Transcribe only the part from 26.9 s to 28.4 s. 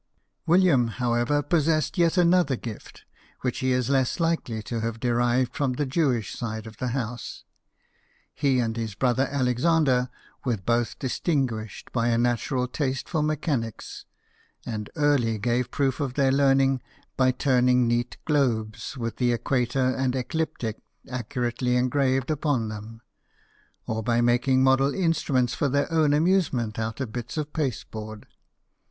of bits of pasteboard.